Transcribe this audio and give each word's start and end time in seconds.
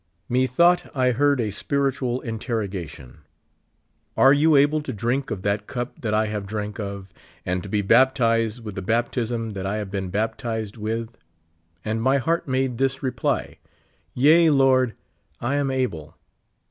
Methought 0.27 0.89
I 0.95 1.11
heard 1.11 1.39
a 1.39 1.51
spiritual 1.51 2.21
interrogation: 2.21 3.19
"Are 4.17 4.33
you 4.33 4.55
able 4.55 4.81
to 4.81 4.91
drink 4.91 5.29
of 5.29 5.43
that 5.43 5.67
cup 5.67 6.01
that 6.01 6.11
I 6.11 6.25
have 6.25 6.47
drank 6.47 6.79
of? 6.79 7.13
and 7.45 7.61
to 7.61 7.69
be 7.69 7.83
baptized 7.83 8.63
with 8.63 8.73
the 8.73 8.81
baptism 8.81 9.51
that 9.51 9.67
I 9.67 9.77
have 9.77 9.91
been 9.91 10.09
baptized 10.09 10.75
with? 10.75 11.19
And 11.85 12.01
my 12.01 12.17
heart 12.17 12.47
made 12.47 12.79
this 12.79 13.03
reply: 13.03 13.59
Yea, 14.15 14.49
Lord, 14.49 14.95
I 15.39 15.57
am 15.57 15.69
able. 15.69 16.15